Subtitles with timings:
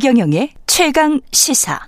[0.00, 1.78] 최경영의 최강 시사.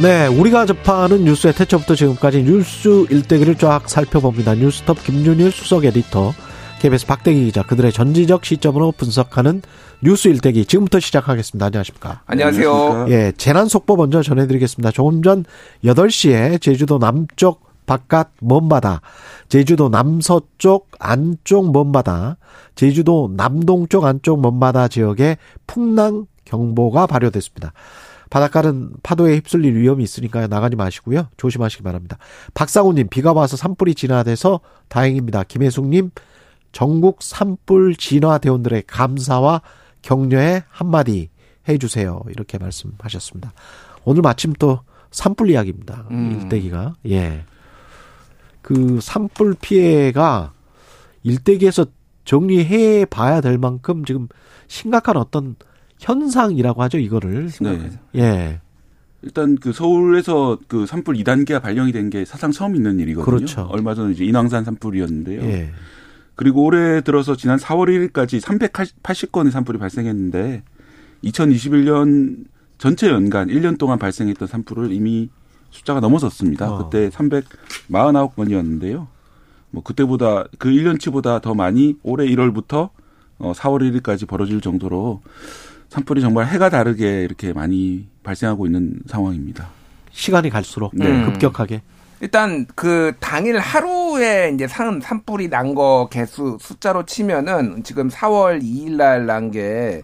[0.00, 4.54] 네, 우리가 접하는 뉴스의 태초부터 지금까지 뉴스 일대기를 쫙 살펴봅니다.
[4.54, 6.32] 뉴스톱 김준일 수석 에디터,
[6.80, 9.60] KBS 박대기 기자, 그들의 전지적 시점으로 분석하는
[10.02, 11.66] 뉴스 일대기 지금부터 시작하겠습니다.
[11.66, 12.22] 안녕하십니까?
[12.24, 13.06] 안녕하세요.
[13.10, 14.92] 예, 재난 속보 먼저 전해드리겠습니다.
[14.92, 15.44] 조금 전
[15.84, 19.00] 8시에 제주도 남쪽 바깥 먼바다,
[19.48, 22.36] 제주도 남서쪽 안쪽 먼바다,
[22.74, 27.72] 제주도 남동쪽 안쪽 먼바다 지역에 풍랑 경보가 발효됐습니다.
[28.30, 30.48] 바닷가는 파도에 휩쓸릴 위험이 있으니까요.
[30.48, 31.28] 나가지 마시고요.
[31.36, 32.18] 조심하시기 바랍니다.
[32.54, 35.44] 박상우님, 비가 와서 산불이 진화돼서 다행입니다.
[35.44, 36.10] 김혜숙님,
[36.72, 39.62] 전국 산불 진화 대원들의 감사와
[40.02, 41.30] 격려의 한마디
[41.68, 42.22] 해주세요.
[42.28, 43.52] 이렇게 말씀하셨습니다.
[44.04, 44.80] 오늘 마침 또
[45.12, 46.06] 산불 이야기입니다.
[46.10, 46.40] 음.
[46.42, 46.94] 일대기가.
[47.08, 47.44] 예.
[48.64, 50.52] 그 산불 피해가
[51.22, 51.84] 일대기에서
[52.24, 54.26] 정리해 봐야 될 만큼 지금
[54.68, 55.54] 심각한 어떤
[55.98, 57.50] 현상이라고 하죠, 이거를.
[57.60, 57.90] 네.
[58.16, 58.60] 예.
[59.20, 63.24] 일단 그 서울에서 그 산불 2단계가 발령이 된 게 사상 처음 있는 일이거든요.
[63.36, 63.68] 그렇죠.
[63.70, 65.42] 얼마 전에 이제 인왕산 산불이었는데요.
[65.42, 65.70] 예.
[66.34, 70.62] 그리고 올해 들어서 지난 4월 1일까지 380건의 산불이 발생했는데
[71.22, 72.44] 2021년
[72.78, 75.28] 전체 연간 1년 동안 발생했던 산불을 이미
[75.74, 76.70] 숫자가 넘어섰습니다.
[76.72, 76.78] 어.
[76.88, 79.06] 그때 349건이었는데요.
[79.70, 82.90] 뭐 그때보다 그 1년치보다 더 많이 올해 1월부터
[83.38, 85.20] 어 4월 1일까지 벌어질 정도로
[85.88, 89.68] 산불이 정말 해가 다르게 이렇게 많이 발생하고 있는 상황입니다.
[90.12, 91.24] 시간이 갈수록 네.
[91.24, 91.82] 급격하게.
[92.20, 98.92] 일단 그 당일 하루에 이제 산 산불이 난 거 개수 숫자로 치면은 지금 4월 2일
[98.92, 100.02] 날 난 게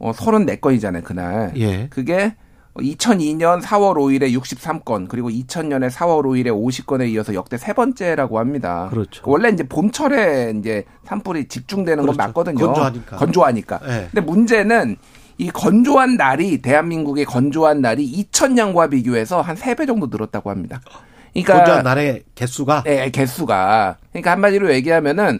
[0.00, 1.52] 어 34건이잖아요, 그날.
[1.56, 1.88] 예.
[1.90, 2.36] 그게
[2.78, 8.88] 2002년 4월 5일에 63건, 그리고 2000년에 4월 5일에 50건에 이어서 역대 세 번째라고 합니다.
[8.90, 9.22] 그렇죠.
[9.26, 12.18] 원래 이제 봄철에 이제 산불이 집중되는 건 그렇죠.
[12.18, 12.66] 맞거든요.
[12.66, 13.16] 건조하니까.
[13.16, 13.80] 건조하니까.
[13.84, 14.08] 예.
[14.12, 14.96] 근데 문제는
[15.38, 20.80] 이 건조한 날이 대한민국의 건조한 날이 2000년과 비교해서 한 3배 정도 늘었다고 합니다.
[21.32, 23.98] 그러니까 건조한 날의 개수가 네, 개수가.
[24.10, 25.38] 그러니까 한마디로 얘기하면은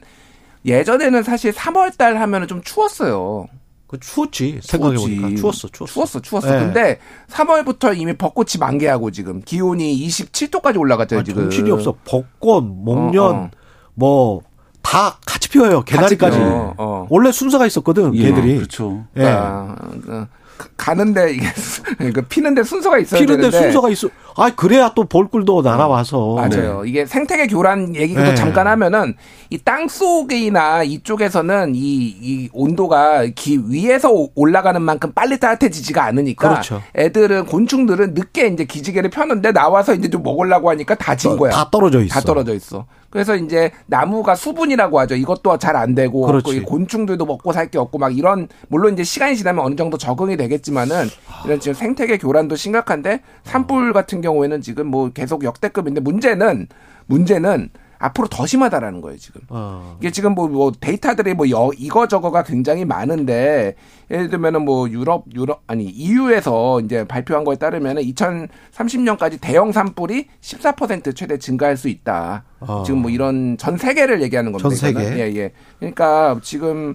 [0.64, 3.46] 예전에는 사실 3월 달 하면은 좀 추웠어요.
[3.88, 5.28] 그 추웠지 생각해 보니까.
[5.36, 6.50] 추웠어 추웠어 추웠어, 추웠어.
[6.50, 6.58] 네.
[6.58, 6.98] 근데
[7.30, 11.42] 3월부터 이미 벚꽃이 만개하고 지금 기온이 27도까지 올라갔잖아요, 아, 지금.
[11.44, 13.50] 정신이 없어 벚꽃 목련 어, 어.
[13.94, 16.74] 뭐다 같이 피어요 개나리까지 같이 피어.
[16.76, 17.06] 어.
[17.08, 19.06] 원래 순서가 있었거든 예, 개들이 그렇죠.
[19.16, 19.20] 예.
[19.22, 20.26] 그러니까 그
[20.76, 21.82] 가는데 이게 수-
[22.12, 26.84] 그 피는데 순서가 있어야 피는데 되는데 순서가 있어 아 그래야 또 볼꿀도 날아와서 맞아요.
[26.84, 28.34] 이게 생태계 교란 얘기도 네.
[28.34, 29.14] 잠깐 하면은
[29.50, 36.48] 이 땅 속이나 이쪽에서는 이, 이 온도가 기 위에서 오- 올라가는 만큼 빨리 따뜻해지지가 않으니까
[36.48, 36.82] 그렇죠.
[36.96, 41.50] 애들은 곤충들은 늦게 이제 기지개를 펴는데 나와서 이제 좀 먹으려고 하니까 다진 거야.
[41.50, 42.86] 다 떨어져 있어 다 떨어져 있어.
[43.10, 45.14] 그래서 이제 나무가 수분이라고 하죠.
[45.14, 46.56] 이것도 잘 안 되고 그렇지.
[46.56, 50.36] 이 곤충들도 먹고 살 게 없고 막 이런 물론 이제 시간이 지나면 어느 정도 적응이
[50.36, 51.06] 되겠지만은
[51.44, 56.66] 이런 지금 생태계 교란도 심각한데 산불 같은 경우에는 지금 뭐 계속 역대급인데 문제는
[57.06, 59.40] 문제는 앞으로 더 심하다라는 거예요 지금.
[59.48, 59.96] 어.
[60.00, 63.74] 이게 지금 뭐, 뭐 데이터들이 뭐 여, 이거 저거가 굉장히 많은데
[64.10, 71.14] 예를 들면은 뭐 유럽 유럽 아니 EU에서 이제 발표한 거에 따르면은 2030년까지 대형 산불이 14%
[71.14, 72.44] 최대 증가할 수 있다.
[72.60, 72.82] 어.
[72.84, 74.68] 지금 뭐 이런 전 세계를 얘기하는 겁니다.
[74.68, 75.00] 전 세계?
[75.18, 75.52] 예, 예.
[75.78, 76.94] 그러니까 지금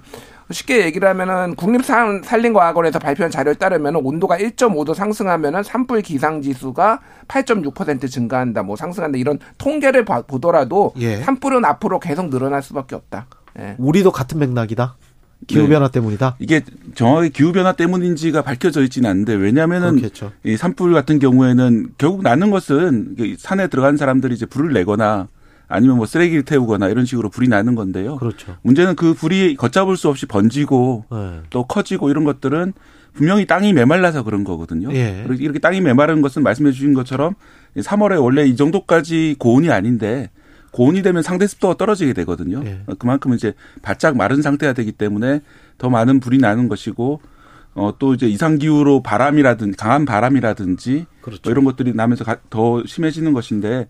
[0.51, 8.63] 쉽게 얘기를 하면은 국립산림과학원에서 발표한 자료에 따르면 온도가 1.5도 상승하면은 산불 기상 지수가 8.6% 증가한다,
[8.63, 11.17] 뭐 상승한다 이런 통계를 봐- 보더라도 예.
[11.17, 13.27] 산불은 앞으로 계속 늘어날 수밖에 없다.
[13.59, 13.75] 예.
[13.77, 14.95] 우리도 같은 맥락이다
[15.45, 15.69] 기후 네.
[15.69, 16.61] 변화 때문이다 이게
[16.95, 22.49] 정확하게 기후 변화 때문인지가 밝혀져 있지는 않는데 왜냐하면은 그렇겠죠 이 산불 같은 경우에는 결국 나는
[22.49, 25.27] 것은 그 산에 들어간 사람들이 이제 불을 내거나
[25.73, 28.17] 아니면 뭐 쓰레기를 태우거나 이런 식으로 불이 나는 건데요.
[28.17, 31.41] 그렇죠 문제는 그 불이 걷잡을 수 없이 번지고 예.
[31.49, 32.73] 또 커지고 이런 것들은
[33.13, 34.93] 분명히 땅이 메말라서 그런 거거든요.
[34.93, 35.25] 예.
[35.39, 37.33] 이렇게 땅이 메마른 것은 말씀해 주신 것처럼
[37.77, 40.29] 3월에 원래 이 정도까지 고온이 아닌데
[40.71, 42.61] 고온이 되면 상대 습도가 떨어지게 되거든요.
[42.65, 42.81] 예.
[42.99, 45.41] 그만큼 이제 바짝 마른 상태가 되기 때문에
[45.77, 47.21] 더 많은 불이 나는 것이고
[47.75, 51.41] 어, 또 이제 이상 기후로 바람이라든지 강한 바람이라든지 그렇죠.
[51.43, 53.87] 뭐 이런 것들이 나면서 가- 더 심해지는 것인데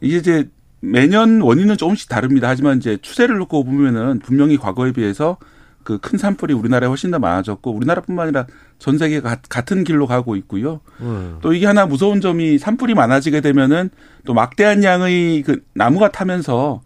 [0.00, 0.48] 이게 이제
[0.80, 2.48] 매년 원인은 조금씩 다릅니다.
[2.48, 5.36] 하지만 이제 추세를 놓고 보면은 분명히 과거에 비해서
[5.82, 8.46] 그 큰 산불이 우리나라에 훨씬 더 많아졌고 우리나라뿐만 아니라
[8.78, 10.80] 전 세계가 가- 같은 길로 가고 있고요.
[11.00, 11.38] 음.
[11.40, 13.90] 또 이게 하나 무서운 점이 산불이 많아지게 되면은
[14.24, 16.82] 또 막대한 양의 그 나무가 타면서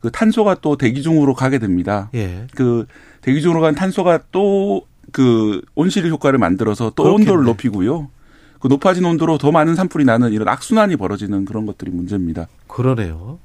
[0.00, 2.10] 그 탄소가 또 대기 중으로 가게 됩니다.
[2.14, 2.46] 예.
[2.54, 2.86] 그
[3.22, 4.82] 대기 중으로 간 탄소가 또
[5.12, 7.30] 그 온실 효과를 만들어서 또 그렇겠네.
[7.30, 8.10] 온도를 높이고요.
[8.60, 12.46] 그 높아진 온도로 더 많은 산불이 나는 이런 악순환이 벌어지는 그런 것들이 문제입니다.
[12.68, 13.38] 그러네요.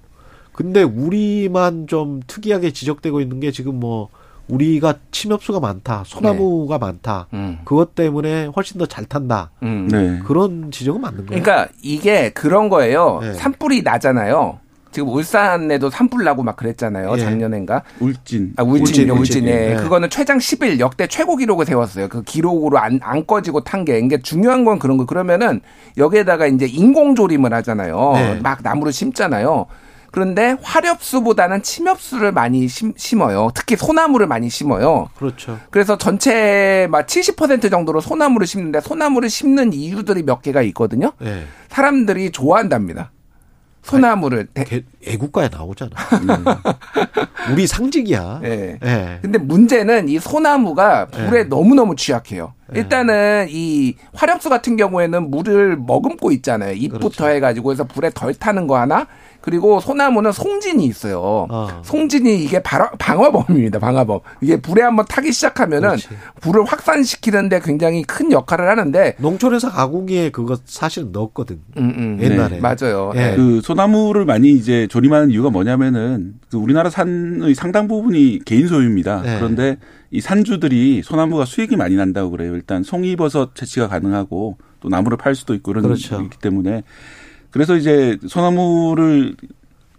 [0.53, 4.09] 근데 우리만 좀 특이하게 지적되고 있는 게 지금 뭐
[4.47, 7.27] 우리가 침엽수가 많다, 소나무가 많다.
[7.33, 7.59] 음.
[7.63, 9.51] 그것 때문에 훨씬 더 잘 탄다.
[9.63, 9.87] 음.
[9.89, 10.19] 네.
[10.25, 11.41] 그런 지적은 맞는 거예요.
[11.41, 13.19] 그러니까 이게 그런 거예요.
[13.21, 13.33] 네.
[13.33, 14.59] 산불이 나잖아요.
[14.91, 17.13] 지금 울산에도 산불 나고 막 그랬잖아요.
[17.15, 17.19] 예.
[17.19, 17.83] 작년엔가.
[17.99, 18.53] 울진.
[18.57, 19.47] 아, 울진이요, 울진, 울진.
[19.47, 19.51] 예.
[19.51, 19.75] 네.
[19.75, 22.09] 그거는 최장 10일 역대 최고 기록을 세웠어요.
[22.09, 23.99] 그 기록으로 안, 안 꺼지고 탄 게.
[23.99, 25.05] 이게 중요한 건 그런 거.
[25.05, 25.61] 그러면은
[25.97, 28.11] 여기에다가 이제 인공조림을 하잖아요.
[28.15, 28.39] 네.
[28.41, 29.65] 막 나무를 심잖아요.
[30.11, 33.49] 그런데 화렵수보다는 침엽수를 많이 심, 심어요.
[33.55, 35.07] 특히 소나무를 많이 심어요.
[35.15, 35.57] 그렇죠.
[35.69, 41.13] 그래서 전체 막 70% 정도로 소나무를 심는데 소나무를 심는 이유들이 몇 개가 있거든요.
[41.23, 41.45] 예.
[41.69, 43.11] 사람들이 좋아한답니다.
[43.83, 44.47] 소나무를.
[44.53, 45.91] 대- 개- 애국가에 나오잖아.
[47.51, 48.41] 우리 상징이야.
[48.43, 48.79] 예.
[48.83, 49.19] 예.
[49.21, 52.53] 근데 문제는 이 소나무가 불에 너무너무 취약해요.
[52.73, 56.73] 일단은 이 화렵수 같은 경우에는 물을 머금고 있잖아요.
[56.73, 57.27] 잎부터 그렇죠.
[57.29, 59.07] 해가지고 해서 불에 덜 타는 거 하나.
[59.41, 61.47] 그리고 소나무는 송진이 있어요.
[61.49, 61.81] 어.
[61.83, 63.79] 송진이 이게 바로 방화범입니다.
[63.79, 64.19] 방화범.
[64.41, 66.09] 이게 불에 한번 타기 시작하면은 그렇지.
[66.41, 71.61] 불을 확산시키는데 굉장히 큰 역할을 하는데 농촌에서 가공기에 그거 사실은 넣었거든.
[71.77, 72.17] 음, 음.
[72.21, 72.59] 옛날에.
[72.59, 73.11] 맞아요.
[73.15, 73.31] 예.
[73.31, 73.35] 예.
[73.35, 79.21] 그 소나무를 많이 이제 조림하는 이유가 뭐냐면은 그 우리나라 산의 상당 부분이 개인 소유입니다.
[79.21, 79.37] 네.
[79.37, 79.77] 그런데
[80.11, 82.53] 이 산주들이 소나무가 수익이 많이 난다고 그래요.
[82.53, 86.17] 일단 송이버섯 채취가 가능하고 또 나무를 팔 수도 있고 이런 그렇죠.
[86.17, 86.83] 게 있기 때문에
[87.51, 89.35] 그래서 이제 소나무를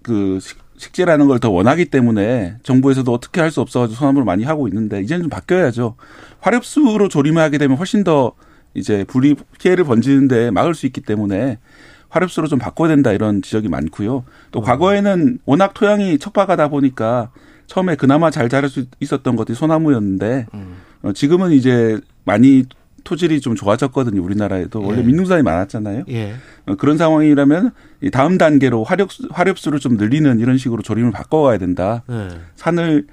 [0.03, 4.67] 그 식- 식재라는 걸 더 원하기 때문에 정부에서도 어떻게 할 수 없어가지고 소나무를 많이 하고
[4.69, 5.95] 있는데 이제는 좀 바뀌어야죠.
[6.41, 8.33] 화렵수로 조림을 하게 되면 훨씬 더
[8.75, 11.59] 이제 불이 피해를 번지는데 막을 수 있기 때문에
[12.09, 14.25] 화렵수로 좀 바꿔야 된다 이런 지적이 많고요.
[14.51, 17.31] 또 과거에는 워낙 토양이 척박하다 보니까
[17.67, 20.47] 처음에 그나마 잘 자랄 수 있었던 것이 소나무였는데
[21.03, 22.65] 어, 지금은 이제 많이
[23.05, 24.23] 토질이 좀 좋아졌거든요.
[24.23, 25.03] 우리나라에도 원래 예.
[25.03, 26.05] 민둥산이 많았잖아요.
[26.09, 26.35] 예.
[26.67, 27.71] 어, 그런 상황이라면
[28.03, 32.03] 이 다음 단계로 화력 화력수를 좀 늘리는 이런 식으로 조림을 바꿔가야 된다.
[32.11, 32.29] 예.
[32.57, 33.07] 산을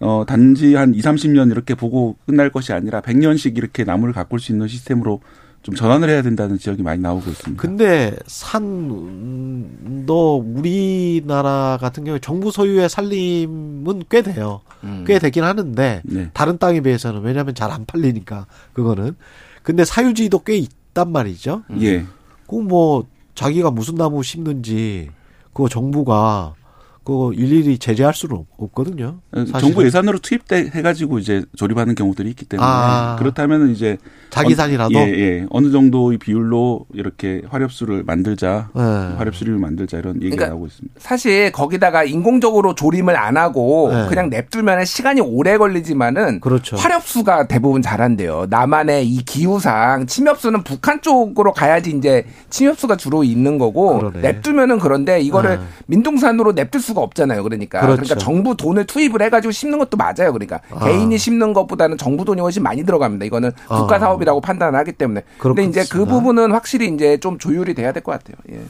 [0.00, 4.50] 어 단지 한 2, 30년 이렇게 보고 끝날 것이 아니라 100년씩 이렇게 나무를 가꿀 수
[4.50, 5.20] 있는 시스템으로
[5.62, 7.60] 좀 전환을 해야 된다는 지적이 많이 나오고 있습니다.
[7.60, 14.60] 근데 산도 우리나라 같은 경우에 정부 소유의 산림은 꽤 돼요.
[14.84, 15.04] 음.
[15.06, 16.30] 꽤 되긴 하는데 네.
[16.34, 19.16] 다른 땅에 비해서는 왜냐하면 잘 안 팔리니까 그거는.
[19.62, 21.62] 근데 사유지도 꽤 있단 말이죠.
[21.80, 22.04] 예.
[22.48, 25.08] 그뭐 자기가 무슨 나무 심는지
[25.52, 26.54] 그거 정부가
[27.04, 29.18] 그거 일일이 제재할 수는 없- 없거든요.
[29.34, 29.54] 사실은.
[29.56, 33.16] 어, 정부 예산으로 투입돼 해가지고 이제 조립하는 경우들이 있기 때문에 아.
[33.18, 33.98] 그렇다면 이제
[34.30, 35.46] 자기 산이라도 예, 예.
[35.50, 38.80] 어느 정도의 비율로 이렇게 화렵수를 만들자, 예.
[39.16, 40.94] 화렵수를 만들자 이런 얘기가 그러니까 나오고 있습니다.
[40.98, 44.06] 사실 거기다가 인공적으로 조림을 안 하고 네.
[44.08, 46.76] 그냥 냅두면 시간이 오래 걸리지만은 그렇죠.
[46.76, 48.46] 화렵수가 대부분 잘한대요.
[48.48, 54.20] 남한의 이 기후상 침엽수는 북한 쪽으로 가야지 이제 침엽수가 주로 있는 거고 그러네.
[54.20, 55.64] 냅두면은 그런데 이거를 네.
[55.86, 57.42] 민둥산으로 냅둘 수가 없잖아요.
[57.42, 58.02] 그러니까 그렇죠.
[58.02, 60.32] 그러니까 정부 돈을 투입을 해가지고 심는 것도 맞아요.
[60.32, 60.84] 그러니까 아.
[60.86, 63.24] 개인이 심는 것보다는 정부 돈이 훨씬 많이 들어갑니다.
[63.26, 63.78] 이거는 아.
[63.80, 65.22] 국가 사업이라고 판단을 하기 때문에.
[65.38, 66.04] 근데 이제 그.
[66.04, 68.36] 부분은 확실히 이제 좀 조율이 돼야 될 것 같아요.
[68.52, 68.60] 예.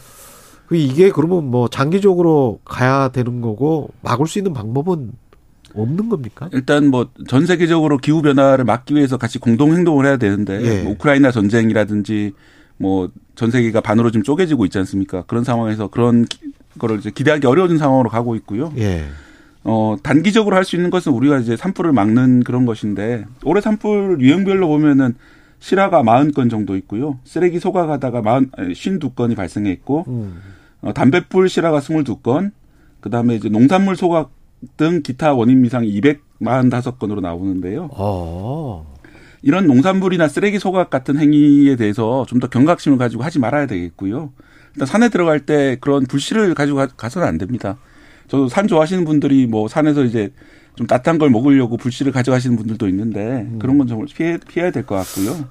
[0.66, 5.12] 그 이게 그러면 뭐 장기적으로 가야 되는 거고 막을 수 있는 방법은
[5.74, 6.48] 없는 겁니까?
[6.52, 10.82] 일단 뭐 전 세계적으로 기후 변화를 막기 위해서 같이 공동 행동을 해야 되는데 예.
[10.82, 12.32] 뭐 우크라이나 전쟁이라든지
[12.78, 15.24] 뭐 전 세계가 반으로 지금 쪼개지고 있지 않습니까?
[15.26, 18.72] 그런 상황에서 그런 기- 거를 이제 기대하기 어려운 상황으로 가고 있고요.
[18.78, 19.04] 예.
[19.64, 24.66] 어 단기적으로 할 수 있는 것은 우리가 이제 산불을 막는 그런 것인데 올해 산불 유형별로
[24.66, 25.14] 보면은
[25.60, 27.20] 실화가 40건 정도 있고요.
[27.24, 28.22] 쓰레기 소각하다가
[28.56, 30.40] 40, 52건이 발생했고 음.
[30.80, 32.50] 어, 담뱃불 실화가 22건,
[33.00, 34.32] 그 다음에 이제 농산물 소각
[34.76, 37.88] 등 기타 원인 미상이 245건으로 나오는데요.
[37.92, 38.92] 어.
[39.42, 44.32] 이런 농산물이나 쓰레기 소각 같은 행위에 대해서 좀 더 경각심을 가지고 하지 말아야 되겠고요.
[44.74, 47.76] 일단 산에 들어갈 때 그런 불씨를 가지고 가- 가서는 안 됩니다.
[48.28, 50.32] 저도 산 좋아하시는 분들이 뭐 산에서 이제
[50.76, 54.94] 좀 따뜻한 걸 먹으려고 불씨를 가져가시는 분들도 있는데 그런 건 정말 피해, 피해야 될 것
[54.96, 55.48] 같고요.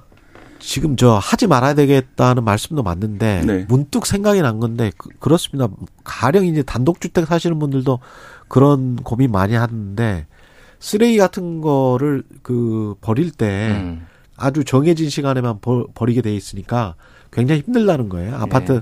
[0.58, 3.66] 지금 저 하지 말아야 되겠다는 말씀도 맞는데 네.
[3.68, 5.68] 문득 생각이 난 건데 그, 렇습니다
[6.04, 7.98] 가령 이제 단독주택 사시는 분들도
[8.48, 10.26] 그런 고민 많이 하는데
[10.78, 14.06] 쓰레기 같은 거를 그 버릴 때 음.
[14.36, 16.94] 아주 정해진 시간에만 버, 버리게 돼 있으니까
[17.32, 18.36] 굉장히 힘들다는 거예요.
[18.36, 18.80] 아파트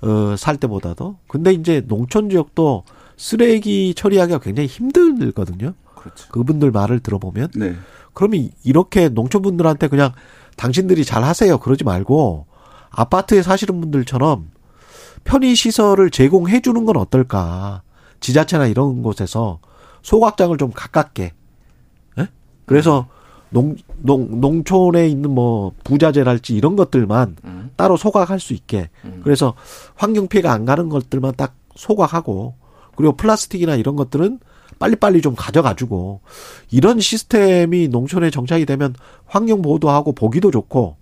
[0.00, 1.16] 어, 살 때보다도.
[1.26, 2.84] 근데 이제 농촌 지역도
[3.16, 5.74] 쓰레기 처리하기가 굉장히 힘들거든요.
[5.94, 6.28] 그렇죠.
[6.30, 7.74] 그분들 말을 들어보면 네.
[8.14, 10.12] 그러면 이렇게 농촌분들한테 그냥
[10.56, 11.58] 당신들이 잘 하세요.
[11.58, 12.46] 그러지 말고
[12.90, 14.50] 아파트에 사시는 분들처럼
[15.24, 17.82] 편의 시설을 제공해 주는 건 어떨까?
[18.20, 19.60] 지자체나 이런 곳에서
[20.02, 21.32] 소각장을 좀 가깝게.
[22.18, 22.28] 예?
[22.66, 23.08] 그래서
[23.50, 27.57] 농, 농, 농촌에 있는 뭐 부자재랄지 이런 것들만 음.
[27.78, 28.90] 따로 소각할 수 있게.
[29.22, 29.54] 그래서
[29.94, 32.54] 환경 피해가 안 가는 것들만 딱 소각하고
[32.96, 34.40] 그리고 플라스틱이나 이런 것들은
[34.80, 36.20] 빨리빨리 좀 가져가지고
[36.70, 38.94] 이런 시스템이 농촌에 정착이 되면
[39.26, 40.96] 환경 보호도 하고 보기도 좋고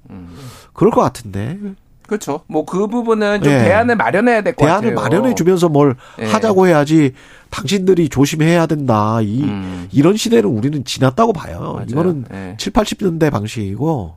[0.75, 1.59] 그럴 것 같은데
[2.07, 2.43] 그렇죠.
[2.47, 3.59] 뭐 그 부분은 좀 예.
[3.59, 4.81] 대안을 마련해야 될 것 같아요.
[4.81, 6.27] 대안을 마련해 주면서 뭘 예.
[6.27, 7.13] 하자고 해야지
[7.51, 9.21] 당신들이 조심해야 된다.
[9.23, 9.89] 이 음.
[9.93, 11.73] 이런 시대는 우리는 지났다고 봐요.
[11.75, 11.87] 맞아요.
[11.89, 12.55] 이거는 예.
[12.59, 14.15] 7, 80년대 방식이고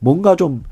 [0.00, 0.64] 뭔가 좀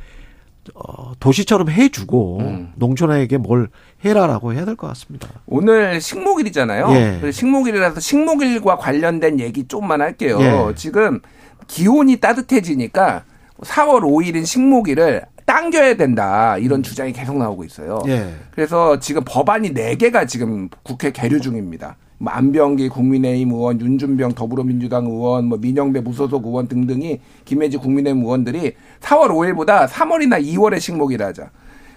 [0.74, 2.72] 어, 도시처럼 해주고 음.
[2.76, 3.68] 농촌에게 뭘
[4.04, 5.28] 해라라고 해야 될 것 같습니다.
[5.46, 7.20] 오늘 식목일이잖아요.
[7.22, 7.30] 예.
[7.32, 10.38] 식목일이라서 식목일과 관련된 얘기 좀만 할게요.
[10.40, 10.74] 예.
[10.74, 11.20] 지금
[11.66, 13.24] 기온이 따뜻해지니까
[13.60, 16.58] 4월 5일인 식목일을 당겨야 된다.
[16.58, 18.02] 이런 주장이 계속 나오고 있어요.
[18.08, 18.34] 예.
[18.50, 21.96] 그래서 지금 법안이 4개가 지금 국회 계류 중입니다.
[22.18, 28.72] 뭐 안병기 국민의힘 의원, 윤준병 더불어민주당 의원, 뭐 민영배 무소속 의원 등등이 김혜지 국민의힘 의원들이
[29.00, 31.50] 4월 5일보다 3월이나 2월에 식목일 하자.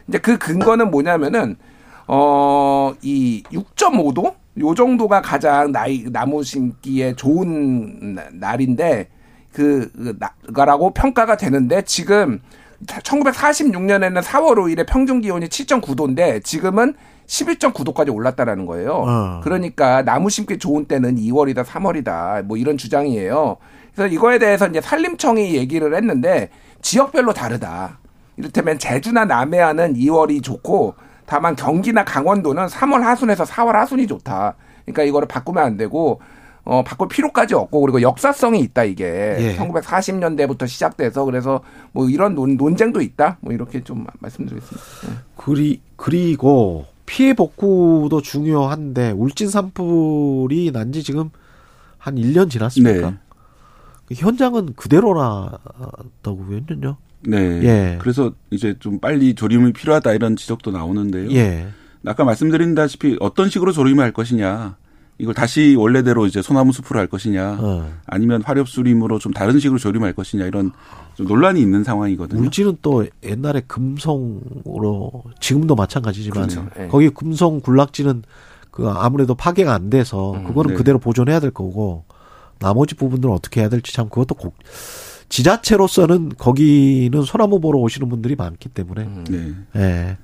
[0.07, 1.55] 이제 그 근거는 뭐냐면은
[2.07, 9.07] 어 이 6.5도 요 정도가 가장 나이 나무 심기에 좋은 나- 날인데
[9.53, 10.17] 그그
[10.49, 12.39] 나라고 평가가 되는데 지금
[12.85, 16.93] 1946년에는 4월 5일에 평균 기온이 7.9도인데 지금은
[17.27, 19.03] 11.9도까지 올랐다라는 거예요.
[19.07, 19.41] 어.
[19.43, 23.57] 그러니까 나무 심기 좋은 때는 2월이다, 3월이다, 뭐 이런 주장이에요.
[23.93, 26.49] 그래서 이거에 대해서 이제 산림청이 얘기를 했는데
[26.81, 27.99] 지역별로 다르다.
[28.37, 30.95] 이를테면 제주나 남해안은 2월이 좋고
[31.25, 34.55] 다만 경기나 강원도는 3월 하순에서 4월 하순이 좋다.
[34.85, 36.21] 그러니까 이거를 바꾸면 안 되고
[36.63, 39.05] 어 바꿀 필요까지 없고 그리고 역사성이 있다 이게
[39.39, 39.55] 예.
[39.57, 41.61] 1940년대부터 시작돼서 그래서
[41.91, 43.37] 뭐 이런 논, 논쟁도 있다.
[43.41, 44.87] 뭐 이렇게 좀 말씀드리겠습니다.
[45.37, 51.29] 그리 그리고 피해 복구도 중요한데 울진 산불이 난 지 지금
[51.97, 53.11] 한 1년 지났습니까?
[53.11, 53.17] 네.
[54.05, 56.97] 그 현장은 그대로라더군요.
[57.21, 57.37] 네.
[57.63, 57.97] 예.
[57.99, 61.29] 그래서 이제 좀 빨리 조림이 필요하다 이런 지적도 나오는데요.
[61.31, 61.67] 예.
[62.05, 64.77] 아까 말씀드린다시피 어떤 식으로 조림을 할 것이냐.
[65.19, 67.57] 이걸 다시 원래대로 이제 소나무 숲으로 할 것이냐.
[67.59, 67.91] 어.
[68.05, 70.71] 아니면 화렵수림으로 좀 다른 식으로 조림할 것이냐 이런
[71.15, 72.41] 좀 논란이 있는 상황이거든요.
[72.41, 76.67] 울진은 또 옛날에 금성으로 지금도 마찬가지지만 그렇죠.
[76.79, 76.87] 예.
[76.87, 78.23] 거기 금성 군락지는
[78.71, 80.77] 그 아무래도 파괴가 안 돼서 그거는 네.
[80.77, 82.05] 그대로 보존해야 될 거고
[82.59, 84.55] 나머지 부분들은 어떻게 해야 될지 참 그것도 꼭
[85.27, 89.53] 지자체로서는 거기는 소나무 보러 오시는 분들이 많기 때문에 네.
[89.75, 90.17] 예.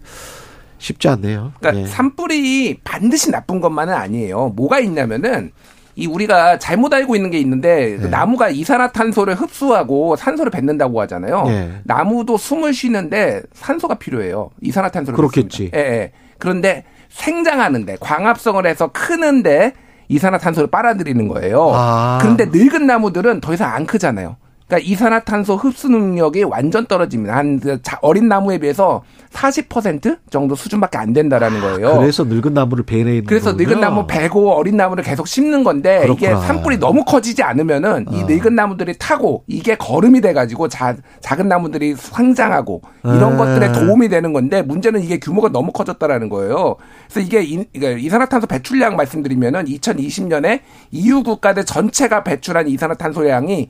[0.77, 1.53] 쉽지 않네요.
[1.59, 1.87] 그러니까 예.
[1.87, 4.53] 산불이 반드시 나쁜 것만은 아니에요.
[4.55, 5.51] 뭐가 있냐면은
[5.95, 8.09] 이 우리가 잘못 알고 있는 게 있는데 그 네.
[8.09, 11.43] 나무가 이산화탄소를 흡수하고 산소를 뱉는다고 하잖아요.
[11.43, 11.79] 네.
[11.85, 14.49] 나무도 숨을 쉬는데 산소가 필요해요.
[14.61, 15.71] 이산화탄소를 그렇겠지.
[15.73, 16.11] 예, 예.
[16.37, 19.73] 그런데 생장하는데 광합성을 해서 크는데
[20.09, 21.71] 이산화탄소를 빨아들이는 거예요.
[21.73, 22.19] 아.
[22.21, 24.35] 그런데 늙은 나무들은 더 이상 안 크잖아요.
[24.67, 27.43] 그러니까 이산화탄소 흡수 능력이 완전 떨어집니다.
[27.83, 31.99] 자- 어린 나무에 비해서 40% 정도 수준밖에 안 된다라는 거예요.
[31.99, 33.67] 그래서 늙은 나무를 베내는 그래서 거군요.
[33.67, 36.47] 늙은 나무 베고 어린 나무를 계속 심는 건데 이게 그렇구나.
[36.47, 38.25] 산불이 너무 커지지 않으면은 이 어.
[38.25, 43.37] 늙은 나무들이 타고 이게 거름이 돼가지고 자, 작은 나무들이 성장하고 이런 에.
[43.37, 46.77] 것들에 도움이 되는 건데 문제는 이게 규모가 너무 커졌다라는 거예요.
[47.11, 53.69] 그래서 이게 이- 이산화탄소 배출량 말씀드리면은 2020년에 EU 국가들 전체가 배출한 이산화탄소량이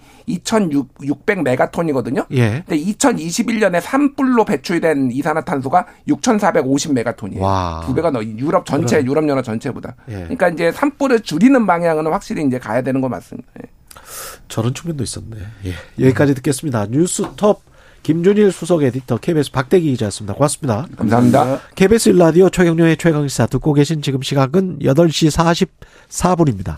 [1.01, 2.25] 2,600 메가톤이거든요.
[2.31, 2.63] 예.
[2.67, 7.43] 근데 2021년에 산불로 배출된 이산화탄소가 6,450 메가톤이에요.
[7.43, 7.83] 와.
[7.85, 9.03] 두 배가 더 유럽 전체.
[9.03, 9.95] 유럽 연합 전체보다.
[10.09, 10.13] 예.
[10.13, 13.47] 그러니까 이제 산불을 줄이는 방향은 확실히 이제 가야 되는 거 맞습니다.
[13.63, 13.69] 예.
[14.47, 15.37] 저런 측면도 있었네.
[15.65, 15.73] 예.
[16.05, 16.87] 여기까지 듣겠습니다.
[16.87, 17.61] 뉴스톱
[18.03, 20.35] 김준일 수석 에디터 KBS 박대기 기자였습니다.
[20.35, 20.85] 고맙습니다.
[20.95, 21.59] 감사합니다.
[21.73, 25.65] KBS 일라디오 최경련의 최강시사 듣고 계신 지금 시각은 8시
[26.09, 26.73] 44분입니다.